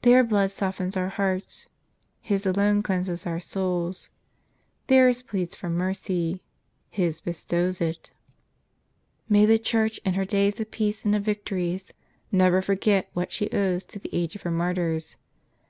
Their 0.00 0.24
blood 0.24 0.50
softens 0.50 0.96
our 0.96 1.10
hearts; 1.10 1.66
His 2.22 2.46
alone 2.46 2.82
cleanses 2.82 3.26
our 3.26 3.40
souls. 3.40 4.08
Theirs 4.86 5.20
pleads 5.20 5.54
for 5.54 5.68
mercy; 5.68 6.40
His 6.88 7.20
bestows 7.20 7.82
it." 7.82 8.10
May 9.28 9.44
the 9.44 9.58
Church, 9.58 10.00
in 10.02 10.14
her 10.14 10.24
days 10.24 10.58
of 10.60 10.70
peace 10.70 11.04
and 11.04 11.14
of 11.14 11.24
victories, 11.24 11.92
never 12.32 12.62
forget 12.62 13.10
what 13.12 13.32
she 13.32 13.50
owes 13.50 13.84
to 13.92 13.98
the 13.98 14.08
age 14.14 14.34
of 14.34 14.40
her 14.44 14.50
martyrs. 14.50 15.16